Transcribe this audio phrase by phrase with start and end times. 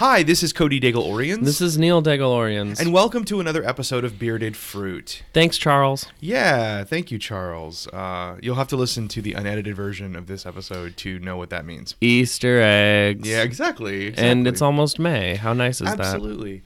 [0.00, 1.44] Hi, this is Cody Daigle Orians.
[1.44, 2.80] This is Neil Daigle-Orians.
[2.80, 5.22] and welcome to another episode of Bearded Fruit.
[5.34, 6.06] Thanks, Charles.
[6.20, 7.86] Yeah, thank you, Charles.
[7.88, 11.50] Uh, you'll have to listen to the unedited version of this episode to know what
[11.50, 11.96] that means.
[12.00, 13.28] Easter eggs.
[13.28, 14.14] Yeah, exactly.
[14.16, 15.34] And it's almost May.
[15.36, 16.00] How nice is that?
[16.00, 16.62] Absolutely.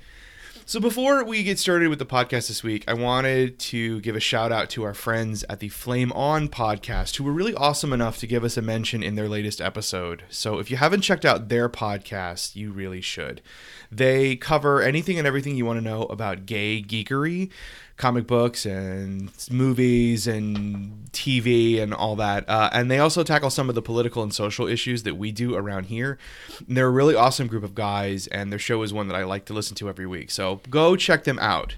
[0.67, 4.21] So before we get started with the podcast this week, I wanted to give a
[4.21, 8.17] shout out to our friends at the Flame On podcast who were really awesome enough
[8.21, 10.23] to give us a mention in their latest episode.
[10.31, 13.43] So if you haven't checked out their podcast, you really should.
[13.93, 17.51] They cover anything and everything you want to know about gay geekery,
[17.97, 22.49] comic books and movies and TV and all that.
[22.49, 25.55] Uh, and they also tackle some of the political and social issues that we do
[25.55, 26.19] around here.
[26.67, 29.25] And they're a really awesome group of guys, and their show is one that I
[29.25, 30.31] like to listen to every week.
[30.31, 31.77] So go check them out.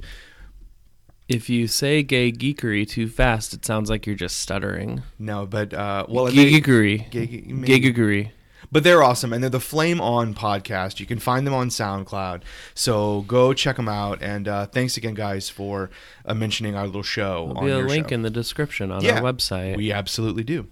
[1.28, 5.02] If you say gay geekery too fast, it sounds like you're just stuttering.
[5.18, 7.10] No, but uh, well, Geekery.
[7.10, 7.26] Gay-.
[7.26, 8.30] Geekery.
[8.70, 11.00] But they're awesome, and they're the Flame On podcast.
[11.00, 12.42] You can find them on SoundCloud.
[12.74, 14.22] So go check them out.
[14.22, 15.90] And uh, thanks again, guys, for
[16.24, 17.46] uh, mentioning our little show.
[17.46, 18.14] There'll on be a link show.
[18.14, 19.76] in the description on Yeah, our website.
[19.76, 20.66] We absolutely do.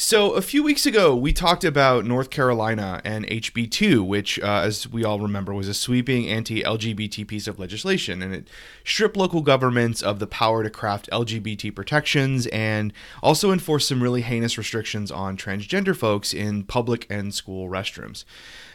[0.00, 4.88] So, a few weeks ago, we talked about North Carolina and HB2, which, uh, as
[4.88, 8.22] we all remember, was a sweeping anti LGBT piece of legislation.
[8.22, 8.48] And it
[8.84, 12.92] stripped local governments of the power to craft LGBT protections and
[13.24, 18.24] also enforced some really heinous restrictions on transgender folks in public and school restrooms.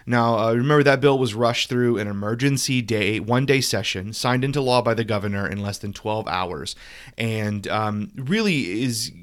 [0.05, 4.43] Now, uh, remember that bill was rushed through an emergency day, one day session, signed
[4.43, 6.75] into law by the governor in less than 12 hours,
[7.17, 9.13] and um, really is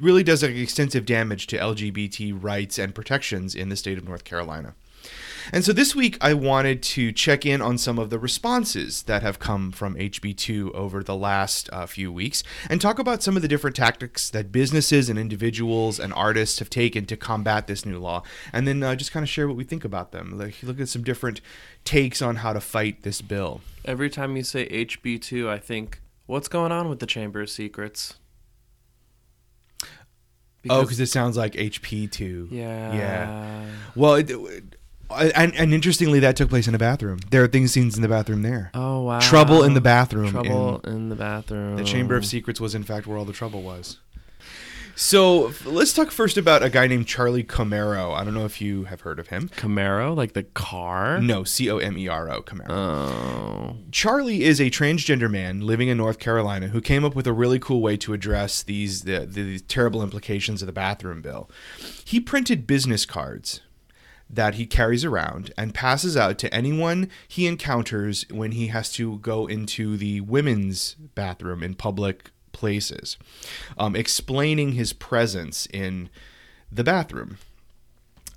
[0.00, 4.74] really does extensive damage to LGBT rights and protections in the state of North Carolina.
[5.52, 9.22] And so this week, I wanted to check in on some of the responses that
[9.22, 13.42] have come from HB2 over the last uh, few weeks and talk about some of
[13.42, 17.98] the different tactics that businesses and individuals and artists have taken to combat this new
[17.98, 18.22] law.
[18.52, 20.36] And then uh, just kind of share what we think about them.
[20.38, 21.40] Like, look at some different
[21.84, 23.62] takes on how to fight this bill.
[23.86, 28.16] Every time you say HB2, I think, what's going on with the Chamber of Secrets?
[30.70, 32.48] Oh, because it sounds like HP2.
[32.50, 32.92] yeah.
[32.94, 33.64] Yeah.
[33.94, 34.30] Well, it,
[35.10, 37.18] and, and interestingly, that took place in a bathroom.
[37.30, 38.70] There are things scenes in the bathroom there.
[38.74, 39.20] Oh, wow.
[39.20, 40.30] Trouble in the bathroom.
[40.30, 41.76] Trouble in- in the bathroom.
[41.76, 43.98] the Chamber of Secrets was, in fact, where all the trouble was.
[45.00, 48.12] So let's talk first about a guy named Charlie Comero.
[48.14, 49.48] I don't know if you have heard of him.
[49.50, 51.20] Camaro, like the car?
[51.20, 52.68] No, C O M E R O, Comero.
[52.68, 53.76] Oh.
[53.92, 57.60] Charlie is a transgender man living in North Carolina who came up with a really
[57.60, 61.48] cool way to address these the, the, terrible implications of the bathroom bill.
[62.04, 63.60] He printed business cards
[64.28, 69.18] that he carries around and passes out to anyone he encounters when he has to
[69.18, 73.16] go into the women's bathroom in public places,
[73.78, 76.08] um, explaining his presence in
[76.70, 77.38] the bathroom.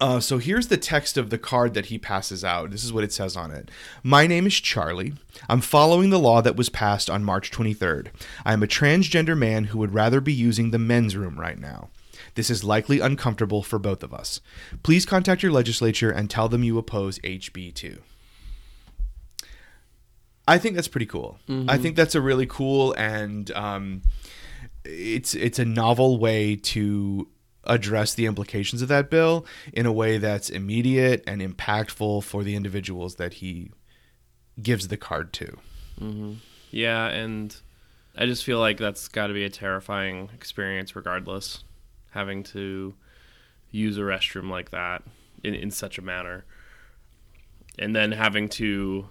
[0.01, 2.71] Uh, so here's the text of the card that he passes out.
[2.71, 3.69] This is what it says on it.
[4.01, 5.13] My name is Charlie.
[5.47, 8.07] I'm following the law that was passed on March 23rd.
[8.43, 11.89] I am a transgender man who would rather be using the men's room right now.
[12.33, 14.41] This is likely uncomfortable for both of us.
[14.81, 17.99] Please contact your legislature and tell them you oppose HB2.
[20.47, 21.37] I think that's pretty cool.
[21.69, 24.01] I think that's a really cool and um,
[24.83, 27.27] it's it's a novel way to
[27.65, 32.55] address the implications of that bill in a way that's immediate and impactful for the
[32.55, 33.71] individuals that he
[34.61, 35.57] gives the card to.
[36.71, 37.55] Yeah, and
[38.17, 41.63] I just feel like that's got to be a terrifying experience, regardless,
[42.11, 42.95] having to
[43.69, 45.03] use a restroom like that
[45.43, 46.45] in, in such a manner.
[47.77, 49.07] And then having to,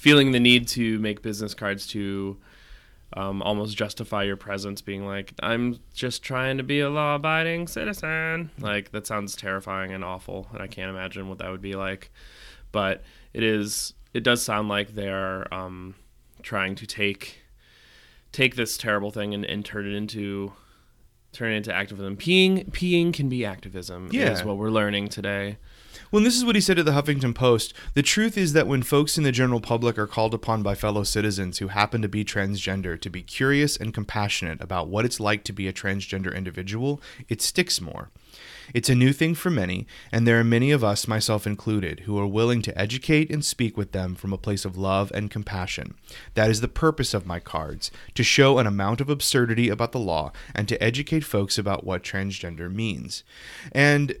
[0.00, 2.38] feeling the need to make business cards to
[3.12, 7.66] um, almost justify your presence, being like, I'm just trying to be a law abiding
[7.68, 8.50] citizen.
[8.58, 12.10] Like, that sounds terrifying and awful, and I can't imagine what that would be like.
[12.72, 13.02] But
[13.34, 15.96] it is, it does sound like they're um,
[16.42, 17.42] trying to take
[18.32, 20.52] take this terrible thing and, and turn it into
[21.32, 22.16] turn it into activism.
[22.16, 24.30] Peeing peeing can be activism Yeah.
[24.30, 25.58] is what we're learning today.
[26.10, 27.72] Well, this is what he said to the Huffington Post.
[27.94, 31.04] The truth is that when folks in the general public are called upon by fellow
[31.04, 35.44] citizens who happen to be transgender to be curious and compassionate about what it's like
[35.44, 38.10] to be a transgender individual, it sticks more.
[38.72, 42.18] It's a new thing for many, and there are many of us, myself included, who
[42.18, 45.94] are willing to educate and speak with them from a place of love and compassion.
[46.34, 49.98] That is the purpose of my cards to show an amount of absurdity about the
[49.98, 53.24] law and to educate folks about what transgender means.
[53.72, 54.14] And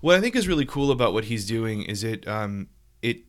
[0.00, 2.68] what I think is really cool about what he's doing is it um,
[3.02, 3.22] it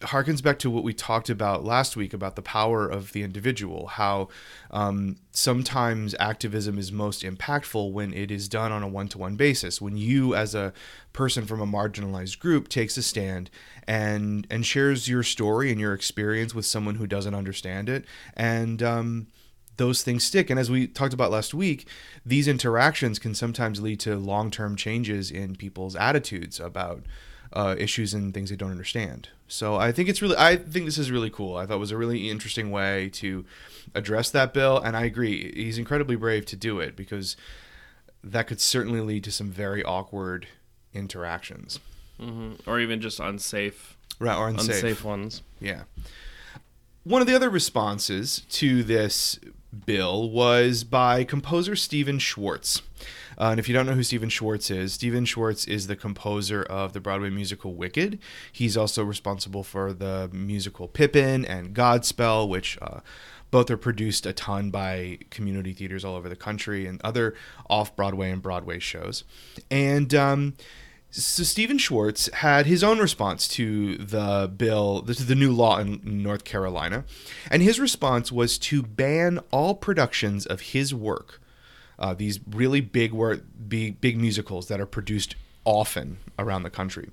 [0.00, 3.86] harkens back to what we talked about last week about the power of the individual.
[3.86, 4.28] How
[4.70, 9.80] um, sometimes activism is most impactful when it is done on a one-to-one basis.
[9.80, 10.72] When you, as a
[11.12, 13.50] person from a marginalized group, takes a stand
[13.86, 18.04] and and shares your story and your experience with someone who doesn't understand it,
[18.36, 19.26] and um,
[19.76, 20.50] those things stick.
[20.50, 21.88] And as we talked about last week,
[22.24, 27.04] these interactions can sometimes lead to long-term changes in people's attitudes about
[27.52, 29.28] uh, issues and things they don't understand.
[29.46, 31.56] So I think it's really, I think this is really cool.
[31.56, 33.44] I thought it was a really interesting way to
[33.94, 35.52] address that bill, and I agree.
[35.54, 37.36] He's incredibly brave to do it because
[38.22, 40.48] that could certainly lead to some very awkward
[40.92, 41.78] interactions,
[42.18, 44.36] hmm or even just unsafe, right?
[44.36, 44.76] Or unsafe.
[44.76, 45.42] unsafe ones.
[45.60, 45.82] Yeah.
[47.04, 49.38] One of the other responses to this
[49.86, 52.82] bill was by composer Stephen Schwartz.
[53.36, 56.62] Uh, and if you don't know who Stephen Schwartz is, Stephen Schwartz is the composer
[56.62, 58.18] of the Broadway musical Wicked.
[58.52, 63.00] He's also responsible for the musical Pippin and Godspell, which uh,
[63.50, 67.34] both are produced a ton by community theaters all over the country and other
[67.68, 69.24] off Broadway and Broadway shows.
[69.70, 70.54] And um,
[71.14, 76.00] so Stephen Schwartz had his own response to the bill, is the new law in
[76.02, 77.04] North Carolina,
[77.50, 81.40] and his response was to ban all productions of his work,
[82.00, 87.10] uh, these really big work, big, big musicals that are produced often around the country,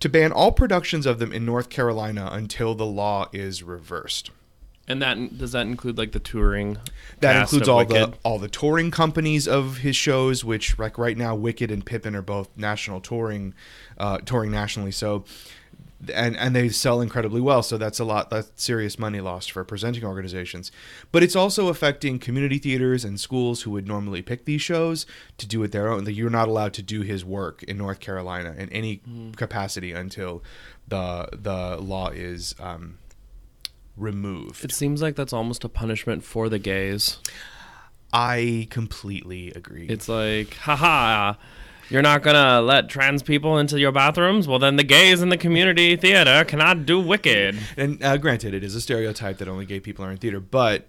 [0.00, 4.30] to ban all productions of them in North Carolina until the law is reversed.
[4.86, 6.76] And that does that include like the touring?
[7.20, 11.34] That includes all the all the touring companies of his shows, which like right now,
[11.34, 13.54] Wicked and Pippin are both national touring,
[13.96, 14.90] uh, touring nationally.
[14.90, 15.24] So,
[16.12, 17.62] and and they sell incredibly well.
[17.62, 18.28] So that's a lot.
[18.28, 20.70] That's serious money lost for presenting organizations.
[21.12, 25.06] But it's also affecting community theaters and schools who would normally pick these shows
[25.38, 26.04] to do it their own.
[26.04, 29.00] That you're not allowed to do his work in North Carolina in any
[29.36, 30.42] capacity until
[30.86, 32.98] the the law is um,
[33.96, 34.64] removed.
[34.64, 37.18] It seems like that's almost a punishment for the gays.
[38.12, 39.86] I completely agree.
[39.88, 41.34] It's like, haha,
[41.90, 44.46] you're not gonna let trans people into your bathrooms?
[44.46, 47.58] Well, then the gays in the community theater cannot do Wicked.
[47.76, 50.86] and uh, granted, it is a stereotype that only gay people are in theater, but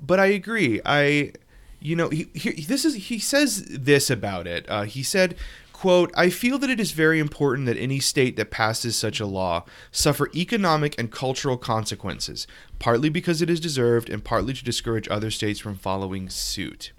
[0.00, 0.80] but I agree.
[0.84, 1.32] I,
[1.78, 4.68] you know, he, he this is he says this about it.
[4.68, 5.36] Uh, he said.
[5.82, 9.26] Quote, I feel that it is very important that any state that passes such a
[9.26, 12.46] law suffer economic and cultural consequences,
[12.78, 16.92] partly because it is deserved and partly to discourage other states from following suit.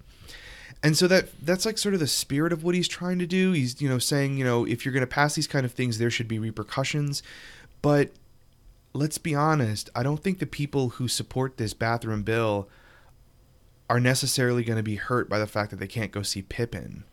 [0.84, 3.54] And so that that's like sort of the spirit of what he's trying to do.
[3.54, 5.98] He's, you know, saying, you know, if you're going to pass these kind of things,
[5.98, 7.24] there should be repercussions.
[7.82, 8.12] But
[8.92, 12.68] let's be honest, I don't think the people who support this bathroom bill
[13.90, 17.06] are necessarily going to be hurt by the fact that they can't go see Pippin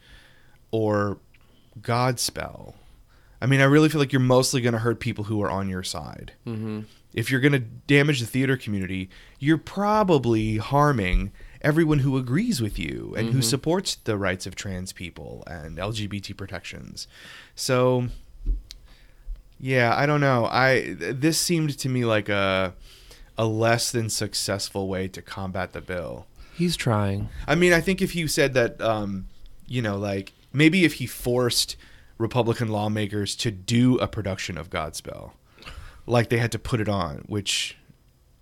[0.72, 1.18] or
[1.80, 2.74] Godspell.
[3.42, 5.68] I mean, I really feel like you're mostly going to hurt people who are on
[5.68, 6.32] your side.
[6.46, 6.80] Mm-hmm.
[7.14, 9.08] If you're going to damage the theater community,
[9.38, 11.32] you're probably harming
[11.62, 13.44] everyone who agrees with you and who Mhm.
[13.44, 17.06] supports the rights of trans people and LGBT protections.
[17.54, 18.08] So,
[19.58, 20.46] yeah, I don't know.
[20.46, 22.74] I this seemed to me like a
[23.36, 26.26] a less than successful way to combat the bill.
[26.54, 27.28] He's trying.
[27.46, 29.26] I mean, I think if you said that, um,
[29.66, 31.76] you know, like maybe if he forced
[32.18, 35.32] Republican lawmakers to do a production of Godspell,
[36.06, 37.76] like they had to put it on, which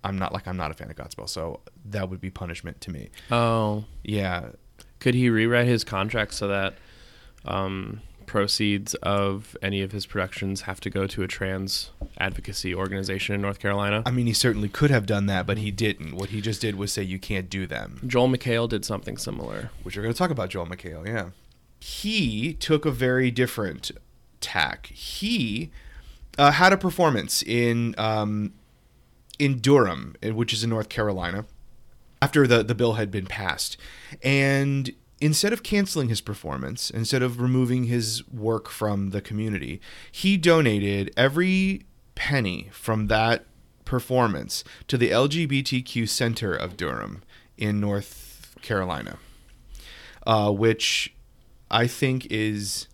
[0.03, 2.91] I'm not like I'm not a fan of Godspell, so that would be punishment to
[2.91, 3.09] me.
[3.31, 4.49] Oh, Yeah,
[4.99, 6.75] could he rewrite his contract so that
[7.45, 13.33] um, proceeds of any of his productions have to go to a trans advocacy organization
[13.35, 14.03] in North Carolina?
[14.05, 16.15] I mean, he certainly could have done that, but he didn't.
[16.15, 18.01] What he just did was say you can't do them.
[18.05, 19.71] Joel McHale did something similar.
[19.83, 21.29] which we're going to talk about Joel McHale, yeah.
[21.79, 23.91] He took a very different
[24.41, 24.87] tack.
[24.87, 25.71] He
[26.37, 28.53] uh, had a performance in um,
[29.37, 31.45] in Durham, which is in North Carolina,
[32.21, 33.77] after the, the bill had been passed.
[34.21, 39.79] And instead of canceling his performance, instead of removing his work from the community,
[40.11, 43.45] he donated every penny from that
[43.85, 47.23] performance to the LGBTQ Center of Durham
[47.57, 49.17] in North Carolina
[50.29, 51.13] uh, which
[51.71, 52.87] I think is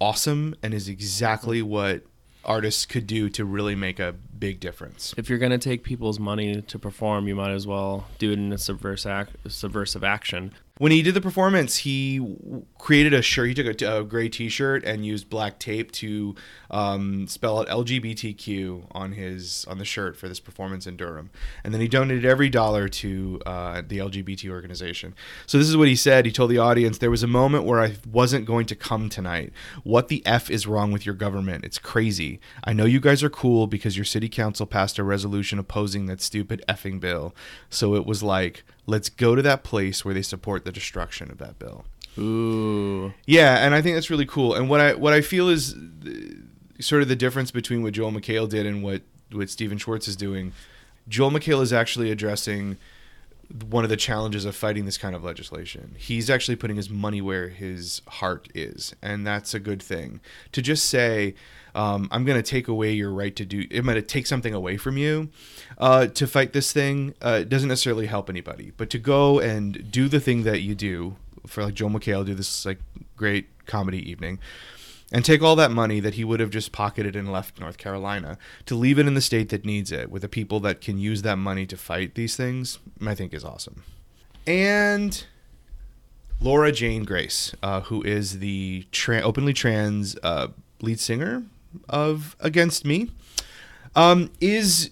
[0.00, 2.02] awesome and is exactly what
[2.44, 5.14] artists could do to really make a big difference.
[5.16, 8.38] If you're going to take people's money to perform, you might as well do it
[8.38, 10.52] in a subversive, subversive action.
[10.78, 12.36] When he did the performance, he
[12.78, 13.46] created a shirt.
[13.46, 16.34] He took a, a gray T-shirt and used black tape to
[16.68, 21.30] um, spell out LGBTQ on his on the shirt for this performance in Durham.
[21.62, 25.14] And then he donated every dollar to uh, the LGBT organization.
[25.46, 26.26] So this is what he said.
[26.26, 29.52] He told the audience, "There was a moment where I wasn't going to come tonight.
[29.84, 31.64] What the f is wrong with your government?
[31.64, 32.40] It's crazy.
[32.64, 36.20] I know you guys are cool because your city council passed a resolution opposing that
[36.20, 37.32] stupid effing bill.
[37.70, 41.38] So it was like." Let's go to that place where they support the destruction of
[41.38, 41.84] that bill.
[42.18, 43.12] Ooh.
[43.26, 44.54] Yeah, and I think that's really cool.
[44.54, 45.74] And what I what I feel is
[46.04, 46.36] th-
[46.80, 50.16] sort of the difference between what Joel McHale did and what what Stephen Schwartz is
[50.16, 50.52] doing.
[51.08, 52.76] Joel McHale is actually addressing
[53.68, 55.94] one of the challenges of fighting this kind of legislation.
[55.98, 60.20] He's actually putting his money where his heart is, and that's a good thing.
[60.52, 61.34] To just say,
[61.74, 64.54] um, "I'm going to take away your right to do," I'm going to take something
[64.54, 65.30] away from you
[65.78, 68.72] uh, to fight this thing uh, doesn't necessarily help anybody.
[68.76, 72.34] But to go and do the thing that you do for like Joel McHale, do
[72.34, 72.78] this like
[73.16, 74.38] great comedy evening
[75.12, 78.38] and take all that money that he would have just pocketed and left North Carolina
[78.66, 81.22] to leave it in the state that needs it with the people that can use
[81.22, 83.82] that money to fight these things, I think is awesome.
[84.46, 85.24] And
[86.40, 90.48] Laura Jane Grace, uh, who is the tra- openly trans uh,
[90.80, 91.44] lead singer
[91.88, 93.10] of Against Me,
[93.96, 94.90] um, is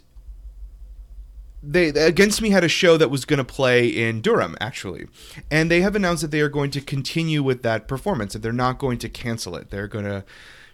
[1.62, 5.07] they against me had a show that was going to play in Durham actually
[5.50, 8.52] and they have announced that they are going to continue with that performance that they're
[8.52, 10.25] not going to cancel it they're going to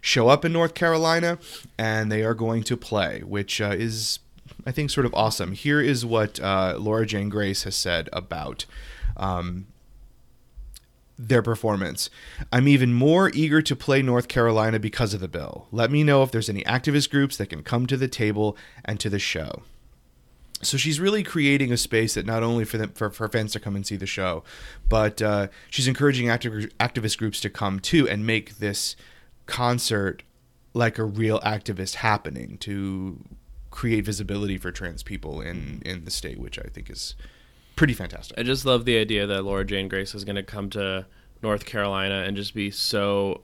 [0.00, 1.38] show up in North Carolina
[1.76, 4.20] and they are going to play which uh, is
[4.66, 8.64] I think sort of awesome here is what uh, Laura Jane Grace has said about
[9.16, 9.66] um,
[11.18, 12.08] their performance.
[12.52, 15.66] I'm even more eager to play North Carolina because of the bill.
[15.72, 18.98] Let me know if there's any activist groups that can come to the table and
[19.00, 19.62] to the show
[20.62, 23.60] so she's really creating a space that not only for them for, for fans to
[23.60, 24.42] come and see the show,
[24.88, 28.96] but uh, she's encouraging activist groups to come too and make this
[29.46, 30.22] concert
[30.74, 33.18] like a real activist happening to
[33.70, 37.14] create visibility for trans people in in the state, which I think is
[37.76, 38.36] pretty fantastic.
[38.38, 41.06] I just love the idea that Laura Jane Grace is going to come to
[41.42, 43.42] North Carolina and just be so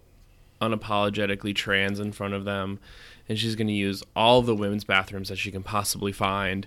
[0.61, 2.81] unapologetically trans in front of them
[3.29, 6.67] and she's going to use all the women's bathrooms that she can possibly find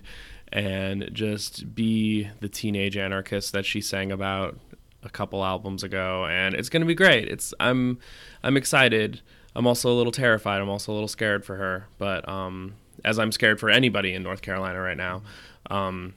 [0.52, 4.58] and just be the teenage anarchist that she sang about
[5.02, 7.28] a couple albums ago and it's going to be great.
[7.28, 7.98] It's i'm
[8.42, 9.20] i'm excited.
[9.54, 10.60] I'm also a little terrified.
[10.60, 12.74] I'm also a little scared for her but um
[13.04, 15.22] as i'm scared for anybody in north carolina right now
[15.70, 16.14] um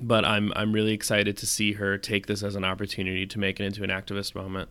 [0.00, 3.60] but i'm i'm really excited to see her take this as an opportunity to make
[3.60, 4.70] it into an activist moment.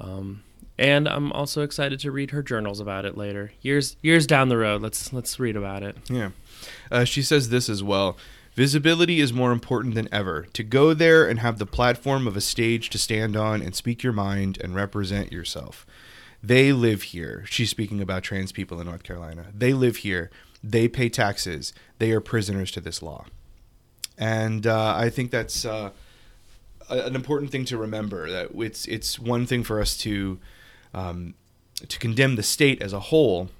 [0.00, 0.42] Um
[0.78, 3.52] and I'm also excited to read her journals about it later.
[3.62, 5.96] Years years down the road, let's let's read about it.
[6.08, 6.30] Yeah.
[6.90, 8.16] Uh, she says this as well.
[8.54, 10.46] Visibility is more important than ever.
[10.54, 14.02] To go there and have the platform of a stage to stand on and speak
[14.02, 15.86] your mind and represent yourself.
[16.42, 17.44] They live here.
[17.48, 19.46] She's speaking about trans people in North Carolina.
[19.54, 20.30] They live here.
[20.64, 21.74] They pay taxes.
[21.98, 23.26] They are prisoners to this law.
[24.16, 25.90] And uh, I think that's uh,
[26.88, 28.30] an important thing to remember.
[28.30, 30.38] That it's it's one thing for us to
[30.96, 31.34] um,
[31.88, 33.50] to condemn the state as a whole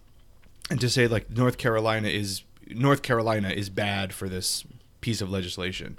[0.70, 4.64] and to say like North Carolina is North Carolina is bad for this
[5.00, 5.96] piece of legislation.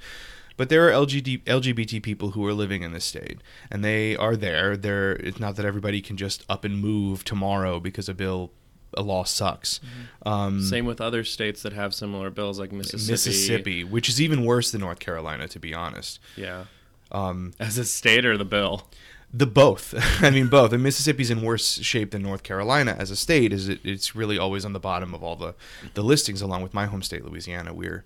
[0.58, 4.36] But there are LGBT, LGBT people who are living in this state, and they are
[4.36, 4.76] there.
[4.76, 8.52] There, it's not that everybody can just up and move tomorrow because a bill,
[8.96, 9.80] a law sucks.
[9.80, 10.28] Mm-hmm.
[10.28, 13.12] Um, Same with other states that have similar bills, like Mississippi.
[13.12, 16.20] Mississippi, which is even worse than North Carolina, to be honest.
[16.36, 16.66] Yeah.
[17.12, 18.90] Um, As a state or the bill?
[19.34, 19.94] The both.
[20.24, 20.74] I mean, both.
[20.74, 23.54] And Mississippi's in worse shape than North Carolina as a state.
[23.54, 23.80] Is it?
[23.84, 25.56] It's really always on the bottom of all the
[25.94, 27.74] the listings, along with my home state, Louisiana.
[27.74, 28.04] We're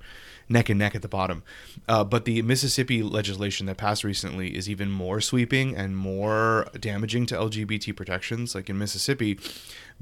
[0.50, 1.44] neck and neck at the bottom.
[1.88, 7.26] Uh, but the Mississippi legislation that passed recently is even more sweeping and more damaging
[7.28, 8.54] to LGBT protections.
[8.54, 9.40] Like in Mississippi,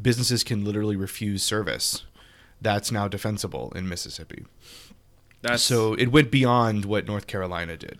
[0.02, 2.04] businesses can literally refuse service.
[2.62, 4.46] That's now defensible in Mississippi.
[5.42, 8.00] That's so it went beyond what North Carolina did.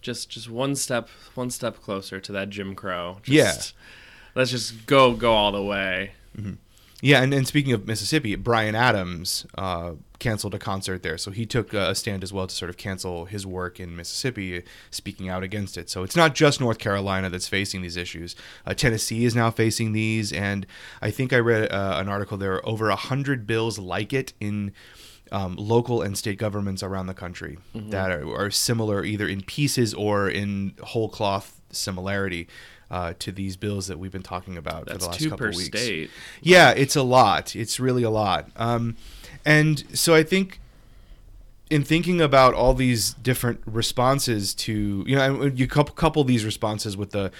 [0.00, 3.18] Just just one step one step closer to that Jim Crow.
[3.22, 3.80] Just, Yeah.
[4.34, 6.12] Let's just go go all the way.
[7.02, 11.46] Yeah, and, and speaking of Mississippi, Bryan Adams uh, canceled a concert there, so he
[11.46, 15.42] took a stand as well to sort of cancel his work in Mississippi, speaking out
[15.42, 15.88] against it.
[15.88, 18.36] So it's not just North Carolina that's facing these issues.
[18.66, 20.66] Uh, Tennessee is now facing these, and
[21.00, 24.34] I think I read uh, an article there are over a hundred bills like it
[24.38, 24.72] in.
[25.32, 29.94] Um, local and state governments around the country that are, are similar either in pieces
[29.94, 32.48] or in whole cloth similarity
[32.90, 35.46] uh, to these bills that we've been talking about for That's the last two couple
[35.46, 35.80] per weeks.
[35.80, 36.10] state.
[36.42, 37.54] Yeah, it's a lot.
[37.54, 38.48] It's really a lot.
[38.56, 38.96] Um,
[39.44, 40.58] and so I think
[41.70, 46.96] in thinking about all these different responses to you know you couple, couple these responses
[46.96, 47.30] with the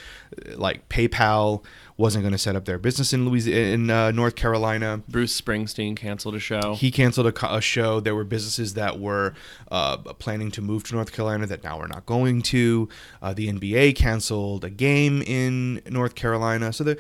[0.55, 1.65] like PayPal
[1.97, 5.03] wasn't going to set up their business in Louisiana in uh, North Carolina.
[5.09, 6.75] Bruce Springsteen canceled a show.
[6.75, 8.01] He canceled a, a show.
[8.01, 9.35] There were businesses that were
[9.71, 12.89] uh, planning to move to North Carolina that now are not going to.
[13.21, 16.73] Uh, the NBA canceled a game in North Carolina.
[16.73, 16.99] So the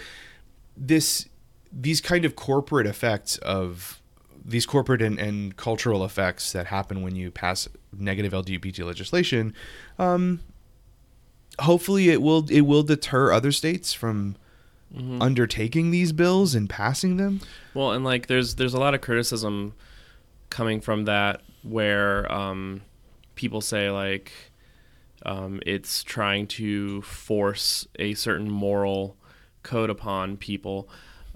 [0.76, 1.28] this
[1.72, 3.99] these kind of corporate effects of
[4.50, 9.54] these corporate and, and cultural effects that happen when you pass negative LGBT legislation,
[9.98, 10.40] um,
[11.60, 14.36] hopefully it will it will deter other states from
[14.94, 15.22] mm-hmm.
[15.22, 17.40] undertaking these bills and passing them.
[17.74, 19.74] Well, and like there's there's a lot of criticism
[20.50, 22.82] coming from that where um,
[23.34, 24.32] people say like
[25.24, 29.16] um, it's trying to force a certain moral
[29.62, 30.88] code upon people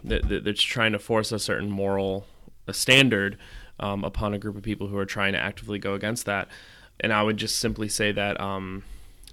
[0.03, 2.27] that, that that's trying to force a certain moral
[2.67, 3.39] a standard
[3.81, 6.49] um, upon a group of people who are trying to actively go against that.
[7.01, 8.85] And I would just simply say that um,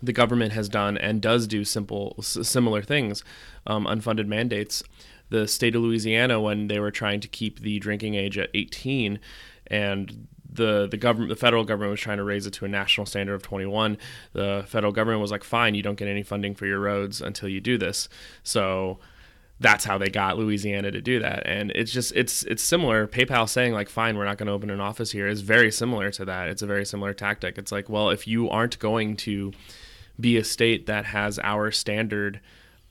[0.01, 3.23] the government has done and does do simple similar things,
[3.67, 4.83] um, unfunded mandates.
[5.29, 9.19] The state of Louisiana, when they were trying to keep the drinking age at 18,
[9.67, 13.05] and the the government, the federal government was trying to raise it to a national
[13.05, 13.97] standard of 21.
[14.33, 17.47] The federal government was like, "Fine, you don't get any funding for your roads until
[17.47, 18.09] you do this."
[18.43, 18.99] So
[19.61, 21.43] that's how they got Louisiana to do that.
[21.45, 23.07] And it's just it's it's similar.
[23.07, 26.09] PayPal saying like, fine, we're not going to open an office here is very similar
[26.11, 26.49] to that.
[26.49, 27.59] It's a very similar tactic.
[27.59, 29.53] It's like, well, if you aren't going to
[30.19, 32.41] be a state that has our standard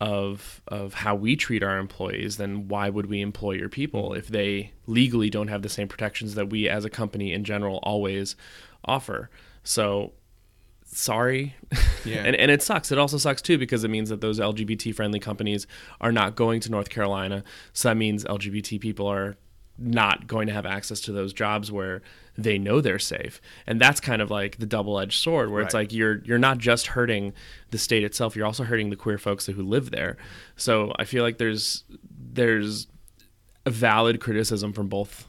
[0.00, 4.28] of of how we treat our employees, then why would we employ your people if
[4.28, 8.36] they legally don't have the same protections that we as a company in general always
[8.84, 9.28] offer?
[9.64, 10.12] So
[10.92, 11.54] sorry.
[12.04, 12.22] Yeah.
[12.24, 12.90] and, and it sucks.
[12.90, 15.66] It also sucks too because it means that those LGBT friendly companies
[16.00, 17.44] are not going to North Carolina.
[17.72, 19.36] So that means LGBT people are
[19.76, 22.02] not going to have access to those jobs where
[22.36, 23.40] they know they're safe.
[23.66, 25.66] And that's kind of like the double-edged sword where right.
[25.66, 27.32] it's like you're you're not just hurting
[27.70, 30.16] the state itself, you're also hurting the queer folks who live there.
[30.56, 31.84] So I feel like there's
[32.32, 32.86] there's
[33.66, 35.26] a valid criticism from both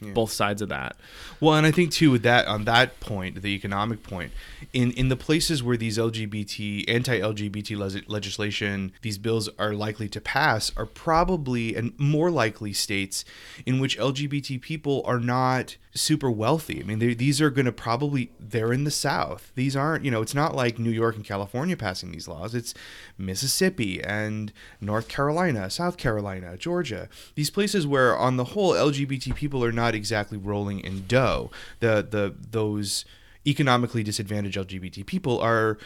[0.00, 0.12] yeah.
[0.12, 0.96] both sides of that.
[1.40, 4.32] Well, and I think too with that on that point, the economic point,
[4.72, 10.20] in in the places where these LGBT anti-LGBT le- legislation, these bills are likely to
[10.20, 13.24] pass, are probably and more likely states
[13.64, 16.80] in which LGBT people are not super wealthy.
[16.80, 19.50] I mean, these are going to probably they're in the South.
[19.54, 22.54] These aren't you know it's not like New York and California passing these laws.
[22.54, 22.74] It's
[23.18, 27.08] Mississippi and North Carolina, South Carolina, Georgia.
[27.34, 31.50] These places where on the whole LGBT people are not exactly rolling in dough.
[31.80, 33.04] The the those
[33.46, 35.78] economically disadvantaged LGBT people are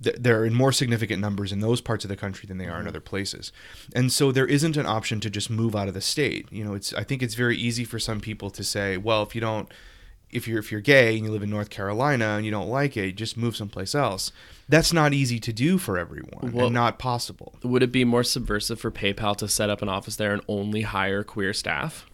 [0.00, 2.80] they're in more significant numbers in those parts of the country than they are in
[2.80, 2.88] mm-hmm.
[2.88, 3.50] other places.
[3.96, 6.46] And so there isn't an option to just move out of the state.
[6.52, 9.34] You know, it's I think it's very easy for some people to say, well, if
[9.34, 9.72] you don't
[10.30, 12.96] if you're if you're gay and you live in North Carolina and you don't like
[12.96, 14.30] it, just move someplace else.
[14.68, 17.54] That's not easy to do for everyone well, and not possible.
[17.62, 20.82] Would it be more subversive for PayPal to set up an office there and only
[20.82, 22.06] hire queer staff?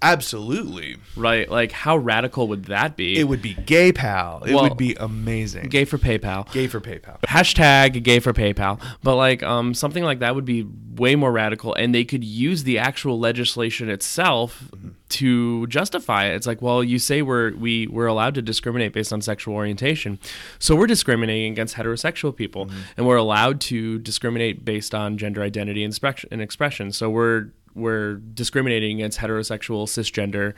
[0.00, 0.96] Absolutely.
[1.16, 1.50] Right.
[1.50, 3.18] Like, how radical would that be?
[3.18, 4.44] It would be gay pal.
[4.44, 5.68] It well, would be amazing.
[5.68, 6.50] Gay for PayPal.
[6.52, 7.20] Gay for PayPal.
[7.22, 8.80] Hashtag gay for PayPal.
[9.02, 10.66] But like, um, something like that would be
[10.98, 14.90] way more radical, and they could use the actual legislation itself mm-hmm.
[15.10, 16.34] to justify it.
[16.34, 20.18] It's like, well, you say we're we we're allowed to discriminate based on sexual orientation,
[20.58, 22.80] so we're discriminating against heterosexual people, mm-hmm.
[22.96, 25.98] and we're allowed to discriminate based on gender identity and,
[26.30, 26.92] and expression.
[26.92, 27.48] So we're
[27.78, 30.54] we're discriminating against heterosexual cisgender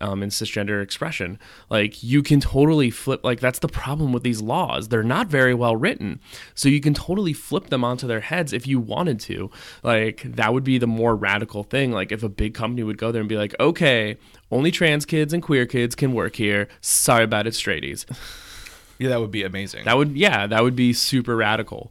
[0.00, 1.38] um, and cisgender expression.
[1.70, 4.88] Like you can totally flip like that's the problem with these laws.
[4.88, 6.20] They're not very well written.
[6.54, 9.50] So you can totally flip them onto their heads if you wanted to.
[9.82, 11.92] Like that would be the more radical thing.
[11.92, 14.16] Like if a big company would go there and be like okay
[14.50, 16.68] only trans kids and queer kids can work here.
[16.80, 18.04] Sorry about it straighties.
[18.96, 19.86] Yeah that would be amazing.
[19.86, 21.90] That would yeah that would be super radical.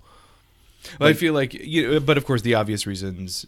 [1.00, 3.46] Well, like, I feel like, you know, but of course, the obvious reasons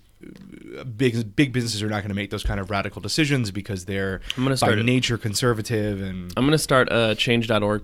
[0.98, 4.22] big big businesses are not going to make those kind of radical decisions because they're
[4.38, 7.84] I'm gonna start by nature conservative and I'm going to start a change.org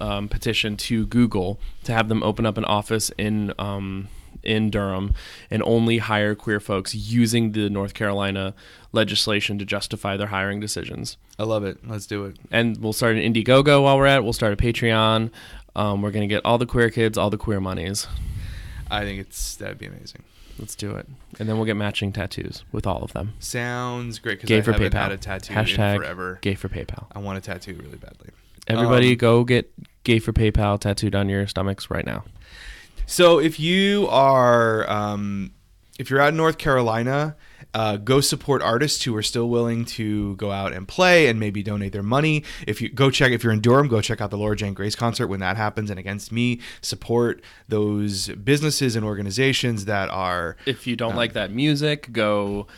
[0.00, 4.08] um, petition to Google to have them open up an office in um,
[4.42, 5.14] in Durham
[5.50, 8.54] and only hire queer folks using the North Carolina
[8.92, 11.16] legislation to justify their hiring decisions.
[11.38, 11.78] I love it.
[11.86, 12.36] Let's do it.
[12.50, 14.24] And we'll start an Indiegogo while we're at it.
[14.24, 15.30] We'll start a Patreon.
[15.74, 18.06] Um, we're going to get all the queer kids, all the queer monies.
[18.90, 20.22] I think it's that'd be amazing.
[20.58, 21.08] Let's do it,
[21.40, 23.32] and then we'll get matching tattoos with all of them.
[23.40, 25.02] Sounds great because I for haven't PayPal.
[25.02, 26.38] had a tattoo Hashtag in forever.
[26.42, 27.06] Gay for PayPal.
[27.12, 28.30] I want a tattoo really badly.
[28.68, 29.72] Everybody, um, go get
[30.04, 32.24] Gay for PayPal tattooed on your stomachs right now.
[33.06, 35.52] So if you are, um,
[35.98, 37.36] if you're out in North Carolina
[37.74, 41.60] Uh, go support artists who are still willing to go out and play and maybe
[41.62, 42.44] donate their money.
[42.68, 44.94] If you go check, if you're in Durham, go check out the Laura Jane Grace
[44.94, 45.90] concert when that happens.
[45.90, 50.56] And against me, support those businesses and organizations that are.
[50.66, 52.68] If you don't like that music, go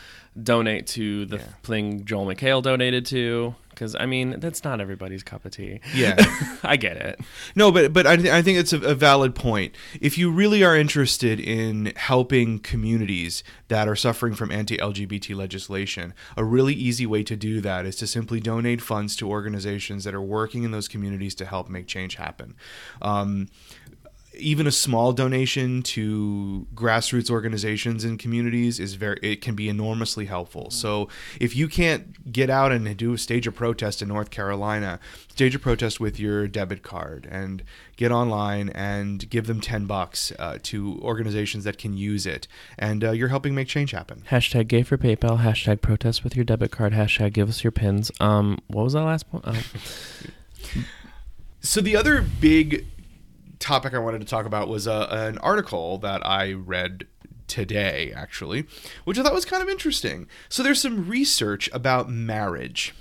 [0.41, 1.43] donate to the Yeah.
[1.63, 3.55] thing Joel McHale donated to.
[3.77, 5.81] Because I mean, that's not everybody's cup of tea.
[5.93, 6.15] Yeah.
[6.63, 7.19] I get it.
[7.55, 9.75] No, but but I, th- I think it's a, a valid point.
[10.01, 16.43] If you really are interested in helping communities that are suffering from anti-LGBT legislation, a
[16.43, 20.21] really easy way to do that is to simply donate funds to organizations that are
[20.21, 22.55] working in those communities to help make change happen.
[22.99, 23.47] Um,
[24.39, 30.25] even a small donation to grassroots organizations and communities is very it can be enormously
[30.25, 30.69] helpful.
[30.71, 34.99] So if you can't get out and do a stage a protest in North Carolina,
[35.29, 37.63] stage a protest with your debit card and
[37.95, 42.47] get online and give them 10 bucks uh, to organizations that can use it
[42.77, 44.23] and uh, you're helping make change happen.
[44.29, 45.41] Hashtag gay for PayPal.
[45.41, 46.93] Hashtag protest with your debit card.
[46.93, 48.11] Hashtag give us your pins.
[48.19, 49.43] Um, what was that last point?
[49.47, 49.63] Oh.
[51.59, 52.85] So the other big
[53.67, 57.05] topic I wanted to talk about was uh, an article that I read
[57.47, 58.65] today, actually,
[59.03, 60.27] which I thought was kind of interesting.
[60.47, 62.95] So there's some research about marriage.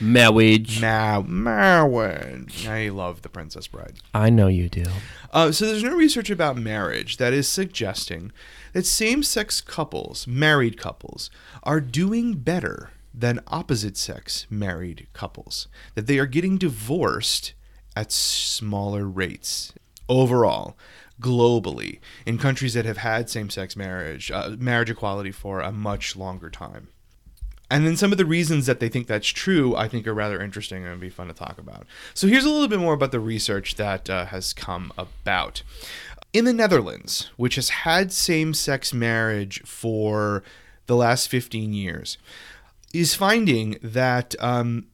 [0.00, 0.80] Marriage.
[0.80, 2.68] Ma- marriage.
[2.68, 3.94] I love The Princess Bride.
[4.14, 4.84] I know you do.
[5.32, 8.30] Uh, so there's no research about marriage that is suggesting
[8.74, 11.30] that same-sex couples, married couples,
[11.64, 15.66] are doing better than opposite-sex married couples.
[15.96, 17.54] That they are getting divorced
[17.96, 19.72] at smaller rates
[20.12, 20.76] overall,
[21.20, 26.50] globally, in countries that have had same-sex marriage, uh, marriage equality for a much longer
[26.50, 26.88] time.
[27.70, 30.42] And then some of the reasons that they think that's true, I think, are rather
[30.42, 31.86] interesting and would be fun to talk about.
[32.12, 35.62] So here's a little bit more about the research that uh, has come about.
[36.34, 40.42] In the Netherlands, which has had same sex marriage for
[40.86, 42.18] the last 15 years,
[42.92, 44.86] is finding that um,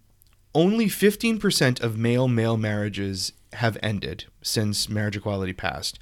[0.54, 5.98] only 15% of male male marriages have ended since marriage equality passed,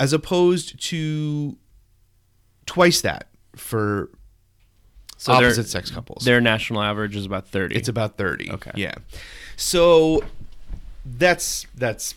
[0.00, 1.56] as opposed to
[2.66, 4.10] twice that for
[5.16, 6.24] So opposite sex couples.
[6.24, 7.76] Their national average is about 30.
[7.76, 8.50] It's about 30.
[8.52, 8.72] Okay.
[8.74, 8.94] Yeah.
[9.56, 10.22] So
[11.04, 12.14] that's that's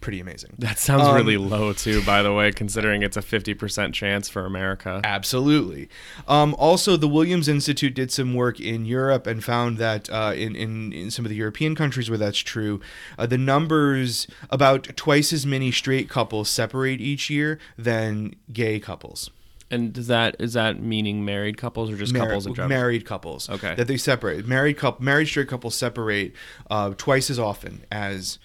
[0.00, 0.54] pretty amazing.
[0.58, 4.44] that sounds Um, really low, too, by the way, considering it's a 50% chance for
[4.46, 5.00] America.
[5.04, 5.88] Absolutely.
[6.28, 10.54] Um, also, the Williams Institute did some work in Europe and found that uh, in,
[10.54, 12.80] in, in some of the European countries where that's true,
[13.18, 19.30] uh, the numbers about twice as many straight couples separate each year than gay couples.
[19.68, 22.68] And does that is that meaning married couples or just Mar- couples in general?
[22.68, 23.50] married couples.
[23.50, 23.74] Okay.
[23.74, 24.46] That they separate.
[24.46, 26.34] Married couple, married straight couples separate
[26.70, 28.38] uh, twice as often as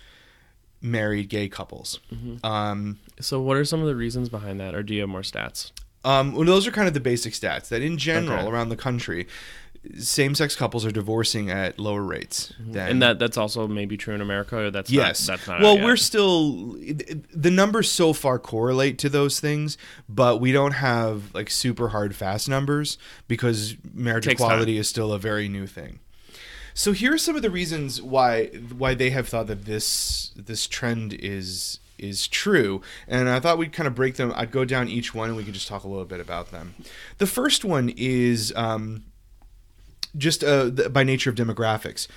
[0.82, 2.00] married gay couples.
[2.13, 2.46] Mm-hmm.
[2.46, 5.22] Um, So, what are some of the reasons behind that, or do you have more
[5.22, 5.72] stats?
[6.04, 7.67] Um, well, those are kind of the basic stats.
[7.70, 8.48] That in general, Okay.
[8.50, 9.28] around the country,
[9.98, 12.78] same-sex couples are divorcing at lower rates Mm-hmm.
[12.78, 15.28] And that that's also maybe true in America, or that's yes.
[15.28, 15.62] not, that's not.
[15.62, 16.74] well, we're still
[17.34, 22.15] the numbers so far correlate to those things, but we don't have like super hard
[22.15, 24.82] fast numbers because marriage equality time.
[24.82, 26.00] is still a very new thing.
[26.74, 30.68] So here are some of the reasons why why they have thought that this this
[30.68, 34.34] trend is is true, and I thought we'd kind of break them.
[34.36, 36.76] I'd go down each one, and we could just talk a little bit about them.
[37.20, 39.04] The first one is um,
[40.18, 42.08] just uh, th- by nature of demographics.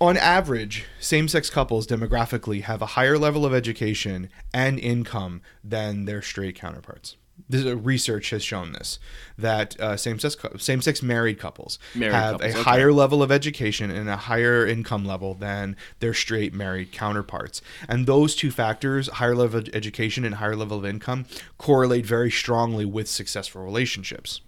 [0.00, 6.06] On average, same sex couples demographically have a higher level of education and income than
[6.06, 7.16] their straight counterparts.
[7.48, 8.98] This uh, research has shown this
[9.38, 12.62] that uh, same sex same sex married couples Married have couples, a okay.
[12.62, 17.62] higher level of education and a higher income level than their straight married counterparts.
[17.88, 21.26] And those two factors, higher level of education and higher level of income,
[21.58, 24.40] correlate very strongly with successful relationships.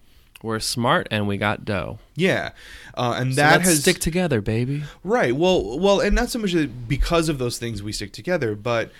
[0.43, 1.99] we're smart and we got dough.
[2.17, 2.51] Yeah,
[2.95, 4.85] uh, and So that has stick together, baby.
[5.05, 5.35] Right.
[5.35, 8.91] Well, well, and not so much that because of those things we stick together, but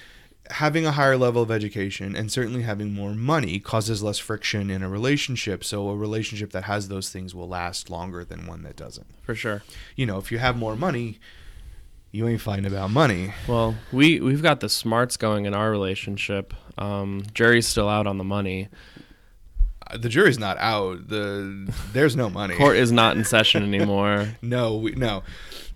[0.51, 4.83] having a higher level of education and certainly having more money causes less friction in
[4.83, 5.65] a relationship.
[5.65, 9.07] So a relationship that has those things will last longer than one that doesn't.
[9.23, 9.63] For sure.
[9.97, 11.19] You know, if you have more money,
[12.11, 13.33] you ain't fighting about money.
[13.49, 16.53] Well, we we've got the smarts going in our relationship.
[16.77, 18.69] Um, jury's still out on the money.
[19.87, 21.09] Uh, The jury's not out.
[21.09, 22.55] The there's no money.
[22.57, 24.37] Court is not in session anymore.
[24.43, 25.23] no, we, no.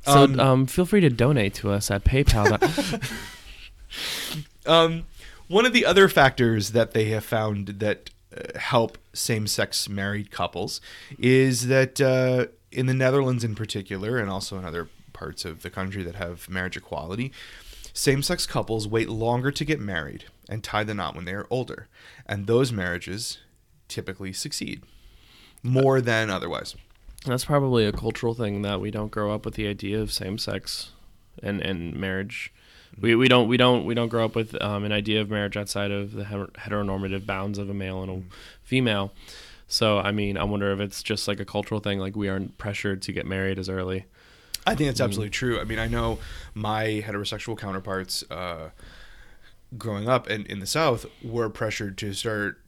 [0.02, 2.58] So Um, um, feel free to donate to us at PayPal.
[4.66, 5.04] Um,
[5.48, 10.80] one of the other factors that they have found that uh, help same-sex married couples
[11.18, 15.70] is that uh, in the Netherlands, in particular, and also in other parts of the
[15.70, 17.32] country that have marriage equality,
[17.92, 21.88] same-sex couples wait longer to get married and tie the knot when they are older,
[22.26, 23.38] and those marriages
[23.88, 24.82] typically succeed.
[25.62, 26.76] more than otherwise.
[27.24, 30.38] That's probably a cultural thing that we don't grow up with the idea of same
[30.38, 30.90] sex
[31.42, 32.52] and, and marriage.
[33.00, 35.56] We, we don't we don't we don't grow up with um, an idea of marriage
[35.56, 39.12] outside of the heteronormative bounds of a male and a female.
[39.68, 42.56] So I mean, I wonder if it's just like a cultural thing, like we aren't
[42.58, 44.06] pressured to get married as early.
[44.66, 45.60] I think that's absolutely true.
[45.60, 46.18] I mean, I know
[46.54, 48.70] my heterosexual counterparts uh,
[49.78, 52.60] growing up in, in the South were pressured to start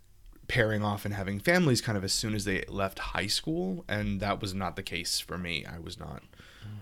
[0.47, 3.85] pairing off and having families kind of as soon as they left high school.
[3.89, 5.67] And that was not the case for me.
[5.67, 6.23] I was not.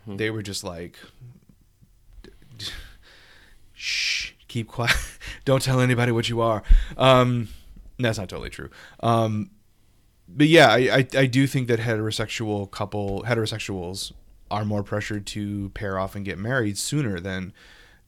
[0.07, 0.99] They were just like,
[3.77, 4.97] shh, keep quiet.
[5.45, 6.65] Don't tell anybody what you are.
[6.97, 7.49] Um,
[7.99, 8.71] that's not totally true.
[9.01, 9.51] Um,
[10.29, 14.12] but yeah, I, I, I do think that heterosexual couple heterosexuals
[14.51, 17.53] are more pressured to pair off and get married sooner than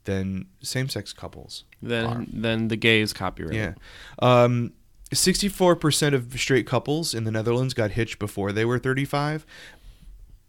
[0.04, 1.64] than same sex couples.
[1.82, 1.88] are.
[1.88, 3.54] Then then the gays copyright.
[3.54, 3.74] Yeah.
[4.18, 4.72] Um,
[5.10, 9.46] 64% of straight couples in the Netherlands got hitched before they were 35.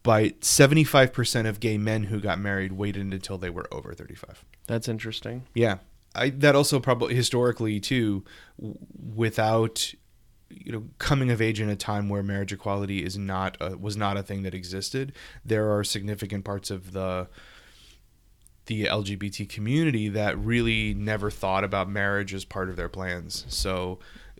[0.03, 4.43] By 75% of gay men who got married waited until they were over 35.
[4.69, 5.45] That's interesting.
[5.55, 5.79] Yeah.
[6.13, 8.23] I, that also probably historically too
[8.59, 8.77] w-
[9.15, 9.93] without
[10.49, 13.97] you know coming of age in a time where marriage equality is not a, was
[13.97, 15.13] not a thing that existed
[15.45, 17.27] there are significant parts of the
[18.65, 23.99] the LGBT community that really never thought about marriage as part of their plans so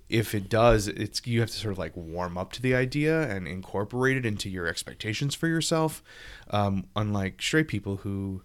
[0.10, 3.30] if it does it's you have to sort of like warm up to the idea
[3.30, 6.04] and incorporate it into your expectations for yourself
[6.50, 8.42] um, unlike straight people who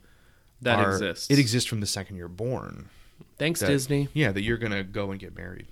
[0.64, 1.30] That are- exists.
[1.30, 2.88] it exists from the second you're born
[3.38, 4.08] Thanks, that- Disney.
[4.12, 5.66] Yeah, that you're gonna go and get married.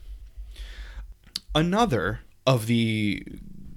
[1.55, 3.25] Another of the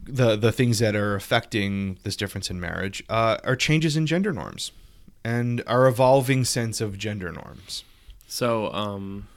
[0.07, 4.31] the the things that are affecting this difference in marriage uh, are changes in gender
[4.31, 4.71] norms
[5.23, 7.83] and our evolving sense of gender norms.
[8.27, 9.27] So, um,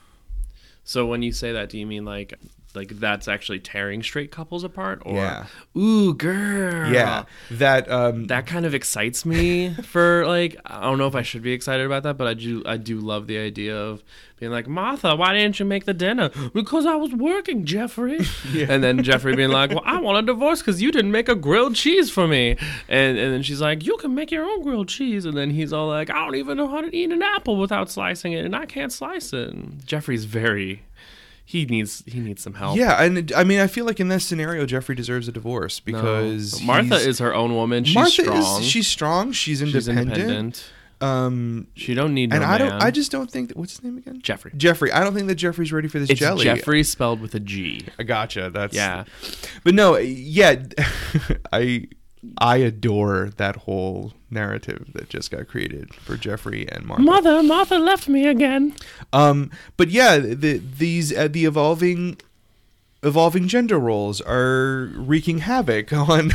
[0.85, 2.35] so when you say that, do you mean like,
[2.75, 5.47] like that's actually tearing straight couples apart, or Yeah.
[5.77, 9.71] ooh, girl, Yeah, that um, that kind of excites me.
[9.85, 12.63] for like, I don't know if I should be excited about that, but I do,
[12.67, 14.03] I do love the idea of
[14.39, 16.31] being like, Martha, why didn't you make the dinner?
[16.55, 18.21] Because I was working, Jeffrey.
[18.69, 21.35] And then Jeffrey being like, Well, I want a divorce because you didn't make a
[21.35, 22.51] grilled cheese for me.
[22.89, 25.25] And and then she's like, You can make your own grilled cheese.
[25.25, 27.91] And then he's all like, I don't even know how to eat an apple without
[27.91, 29.49] slicing it, and I can't slice it.
[29.49, 30.83] And Jeffrey's very.
[31.51, 32.77] He needs he needs some help.
[32.77, 35.95] yeah, and I mean, I feel like in this scenario, Jeffrey deserves a divorce No.
[35.95, 37.85] because Martha is her own woman.
[37.85, 38.61] She's Martha strong.
[38.61, 39.33] is she's strong.
[39.33, 40.19] She's She's independent.
[40.19, 40.71] independent.
[41.01, 42.73] Um, She don't need and no I don't.
[42.83, 43.57] I just don't think that.
[43.57, 44.21] What's his name again?
[44.23, 44.53] Jeffrey.
[44.59, 44.93] Jeffrey.
[44.93, 46.45] I don't think that Jeffrey's ready for this It's jelly.
[46.45, 47.87] Jeffrey spelled with a G.
[47.99, 48.51] I gotcha.
[48.53, 49.05] That's Yeah.
[49.65, 50.57] But no, yeah,
[51.53, 51.87] I
[52.39, 57.03] I adore that whole narrative that just got created for Jeffrey and Martha.
[57.03, 58.75] Mother, Martha left me again.
[59.13, 62.19] Um, but yeah, the, these uh, the evolving
[63.03, 66.33] evolving gender roles are wreaking havoc on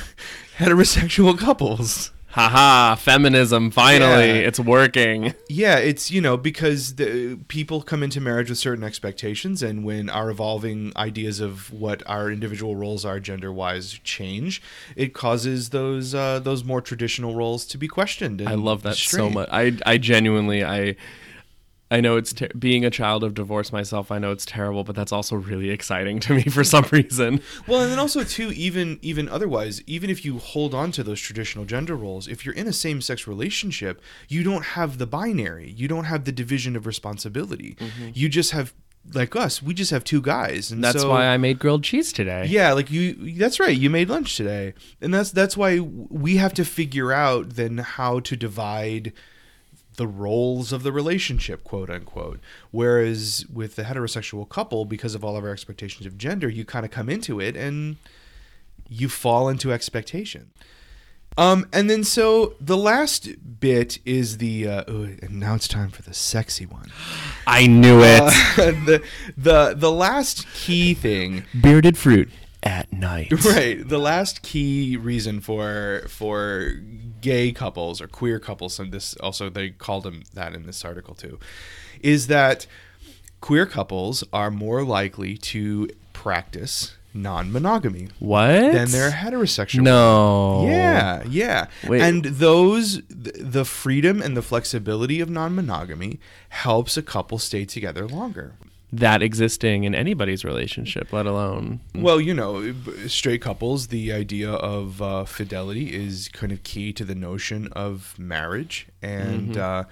[0.58, 2.12] heterosexual couples.
[2.34, 4.28] Haha, feminism, finally.
[4.28, 4.48] Yeah.
[4.48, 5.36] It's working.
[5.50, 10.10] Yeah, it's you know because the people come into marriage with certain expectations, and when
[10.10, 14.60] our evolving ideas of what our individual roles are gender wise change,
[14.96, 18.42] it causes those uh, those more traditional roles to be questioned.
[18.42, 19.48] And I love that so much.
[19.52, 20.96] I I genuinely I
[21.92, 24.12] I know it's ter- being a child of divorce myself.
[24.12, 27.42] I know it's terrible, but that's also really exciting to me for some reason.
[27.68, 31.20] Well, and then also too, even even otherwise, even if you hold on to those
[31.20, 35.72] traditional gender roles, if you're in a same sex relationship, you don't have the binary.
[35.72, 37.76] You don't have the division of responsibility.
[37.80, 38.10] Mm-hmm.
[38.14, 38.74] You just have
[39.14, 39.62] like us.
[39.62, 42.46] We just have two guys, and That's so- why I made grilled cheese today.
[42.48, 43.34] Yeah, like you.
[43.38, 43.78] That's right.
[43.78, 48.20] You made lunch today, and that's that's why we have to figure out then how
[48.22, 49.14] to divide
[49.96, 52.40] the roles of the relationship, quote unquote.
[52.72, 56.86] Whereas with the heterosexual couple, because of all of our expectations of gender, you kind
[56.86, 57.98] of come into it and
[58.90, 60.52] you fall into expectation.
[61.38, 63.30] Um, and then so the last
[63.60, 66.92] bit is the uh, ooh, and now it's time for the sexy one.
[67.48, 68.22] I knew it.
[68.22, 68.30] Uh,
[68.86, 69.04] the
[69.36, 72.30] the the last key thing Bearded fruit
[72.64, 73.32] at night.
[73.46, 76.74] right the last key reason for for
[77.22, 81.14] gay couples or queer couples and this also they called them that in this article
[81.16, 81.40] too
[82.02, 82.66] is that
[83.42, 88.48] queer couples are more likely to practice non-monogamy What?
[88.74, 90.66] than their heterosexual No.
[90.66, 91.68] yeah, yeah.
[91.88, 92.02] Wait.
[92.02, 98.08] And those th- the freedom and the flexibility of non-monogamy helps a couple stay together
[98.08, 98.54] longer.
[98.94, 101.80] That existing in anybody's relationship, let alone.
[101.96, 102.76] Well, you know,
[103.08, 108.14] straight couples, the idea of uh, fidelity is kind of key to the notion of
[108.20, 109.86] marriage, and uh,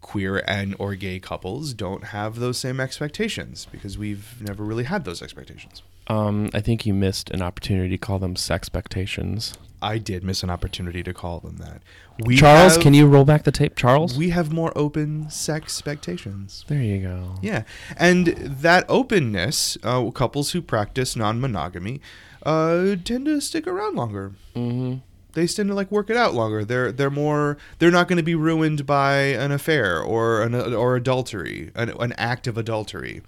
[0.00, 5.04] queer and or gay couples don't have those same expectations because we've never really had
[5.04, 5.82] those expectations.
[6.08, 9.56] Um, I think you missed an opportunity to call them sexpectations.
[9.80, 11.82] I did miss an opportunity to call them that.
[12.24, 13.76] We Charles, have- can you roll back the tape?
[13.76, 14.16] Charles?
[14.18, 16.64] We have more open sex expectations.
[16.68, 17.34] there you go.
[17.42, 17.62] Yeah,
[17.96, 22.00] and that openness, uh, couples who practice non-monogamy
[22.44, 24.32] uh, tend to stick around longer.
[24.56, 24.98] Mm-hmm.
[25.38, 26.64] They tend to like work it out longer.
[26.64, 27.58] They're they're more.
[27.78, 32.12] They're not going to be ruined by an affair or an or adultery, an, an
[32.14, 33.22] act of adultery,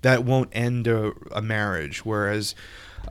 [0.00, 2.04] that won't end a, a marriage.
[2.04, 2.56] Whereas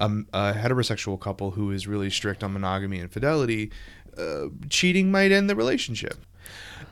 [0.01, 3.71] um, a heterosexual couple who is really strict on monogamy and fidelity,
[4.17, 6.25] uh, cheating might end the relationship.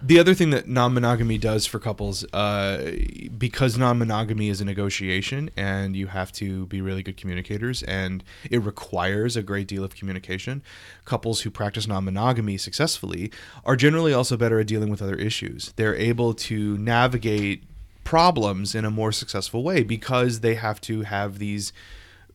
[0.02, 2.94] The other thing that non-monogamy does for couples, uh,
[3.38, 8.62] because non-monogamy is a negotiation, and you have to be really good communicators, and it
[8.62, 10.64] requires a great deal of communication.
[11.04, 13.30] Couples who practice non-monogamy successfully
[13.66, 15.74] are generally also better at dealing with other issues.
[15.76, 17.64] They're able to navigate
[18.06, 21.74] problems in a more successful way because they have to have these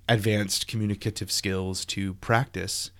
[0.07, 2.91] advanced communicative skills to practice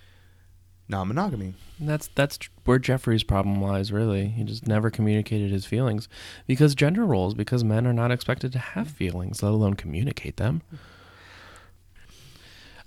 [0.87, 1.53] non-monogamy.
[1.79, 3.91] And That's that's where Jeffrey's problem lies.
[3.91, 6.07] Really, he just never communicated his feelings
[6.47, 7.33] because gender roles.
[7.33, 10.61] Because men are not expected to have feelings, let alone communicate them.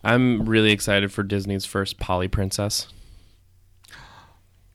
[0.05, 2.87] I'm really excited for Disney's first Poly Princess.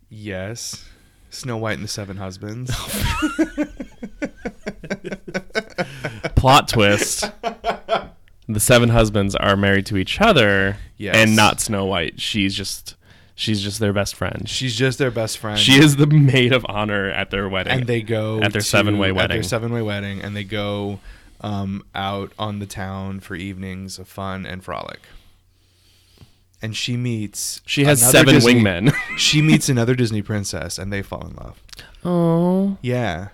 [0.09, 0.86] Yes.
[1.29, 2.69] Snow White and the Seven Husbands.
[6.36, 7.31] Plot twist:
[8.47, 11.15] the seven husbands are married to each other, Yes.
[11.15, 12.19] and not Snow White.
[12.19, 12.95] She's just
[13.36, 14.48] she's just their best friend.
[14.50, 15.60] She's just their best friend.
[15.60, 17.74] She is the maid of honor at their wedding.
[17.74, 19.36] and they go At their to- seven-way At wedding.
[19.36, 21.00] their seven-way wedding, and they go
[21.41, 25.00] um, out on the town for evenings of fun and frolic.
[26.62, 27.60] And she meets.
[27.65, 28.93] she has another seven Disney- wingmen.
[29.17, 31.62] She meets another Disney princess, and they fall in love.
[32.06, 33.30] Oh, Yeah.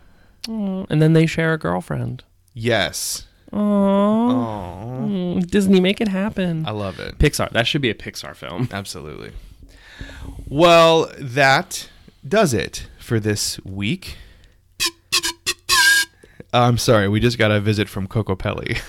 [0.48, 2.24] and then they share a girlfriend.
[2.56, 3.28] Yes.
[3.54, 6.66] Oh, Disney, make it happen.
[6.66, 7.18] I love it.
[7.20, 7.52] Pixar.
[7.52, 8.68] That should be a Pixar film.
[8.72, 9.32] Absolutely.
[10.48, 11.90] Well, that
[12.28, 14.18] does it for this week.
[16.52, 18.80] I'm sorry, we just got a visit from Coco Pelli.